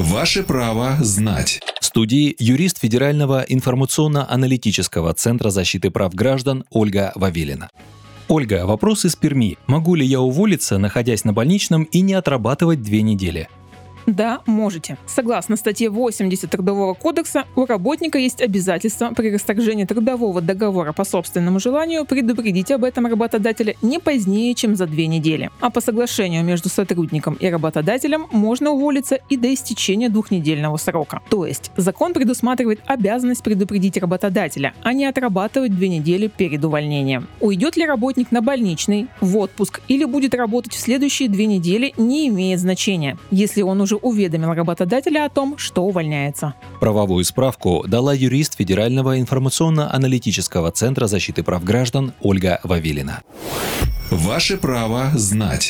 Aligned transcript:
Ваше 0.00 0.42
право 0.42 0.96
знать. 1.00 1.60
В 1.78 1.84
студии 1.84 2.34
юрист 2.38 2.78
Федерального 2.78 3.44
информационно-аналитического 3.46 5.12
центра 5.12 5.50
защиты 5.50 5.90
прав 5.90 6.14
граждан 6.14 6.64
Ольга 6.70 7.12
Вавилина. 7.16 7.68
Ольга, 8.26 8.64
вопрос 8.64 9.04
из 9.04 9.14
Перми. 9.14 9.58
Могу 9.66 9.94
ли 9.94 10.06
я 10.06 10.22
уволиться, 10.22 10.78
находясь 10.78 11.24
на 11.24 11.34
больничном 11.34 11.82
и 11.82 12.00
не 12.00 12.14
отрабатывать 12.14 12.80
две 12.80 13.02
недели? 13.02 13.50
Да, 14.06 14.40
можете. 14.46 14.96
Согласно 15.06 15.56
статье 15.56 15.90
80 15.90 16.50
Трудового 16.50 16.94
кодекса, 16.94 17.44
у 17.56 17.66
работника 17.66 18.18
есть 18.18 18.40
обязательство 18.42 19.12
при 19.14 19.32
расторжении 19.32 19.84
трудового 19.84 20.40
договора 20.40 20.92
по 20.92 21.04
собственному 21.04 21.60
желанию 21.60 22.04
предупредить 22.04 22.70
об 22.70 22.84
этом 22.84 23.06
работодателя 23.06 23.76
не 23.82 23.98
позднее, 23.98 24.54
чем 24.54 24.76
за 24.76 24.86
две 24.86 25.06
недели. 25.06 25.50
А 25.60 25.70
по 25.70 25.80
соглашению 25.80 26.44
между 26.44 26.68
сотрудником 26.68 27.34
и 27.34 27.48
работодателем 27.48 28.26
можно 28.32 28.70
уволиться 28.70 29.18
и 29.28 29.36
до 29.36 29.52
истечения 29.52 30.08
двухнедельного 30.08 30.76
срока. 30.76 31.22
То 31.28 31.46
есть 31.46 31.70
закон 31.76 32.12
предусматривает 32.12 32.80
обязанность 32.86 33.42
предупредить 33.42 33.96
работодателя, 33.96 34.74
а 34.82 34.92
не 34.92 35.06
отрабатывать 35.06 35.74
две 35.74 35.88
недели 35.88 36.26
перед 36.26 36.64
увольнением. 36.64 37.28
Уйдет 37.40 37.76
ли 37.76 37.86
работник 37.86 38.32
на 38.32 38.42
больничный, 38.42 39.08
в 39.20 39.36
отпуск 39.38 39.80
или 39.88 40.04
будет 40.04 40.34
работать 40.34 40.72
в 40.72 40.80
следующие 40.80 41.28
две 41.28 41.46
недели, 41.46 41.94
не 41.96 42.28
имеет 42.28 42.60
значения, 42.60 43.18
если 43.30 43.62
он 43.62 43.80
уже 43.80 43.96
уведомил 44.02 44.52
работодателя 44.54 45.24
о 45.24 45.28
том, 45.28 45.58
что 45.58 45.82
увольняется. 45.82 46.54
Правовую 46.80 47.24
справку 47.24 47.84
дала 47.86 48.14
юрист 48.14 48.56
Федерального 48.56 49.18
информационно-аналитического 49.20 50.70
центра 50.72 51.06
защиты 51.06 51.42
прав 51.42 51.64
граждан 51.64 52.12
Ольга 52.20 52.60
Вавилина. 52.64 53.22
Ваше 54.10 54.56
право 54.56 55.10
знать. 55.14 55.68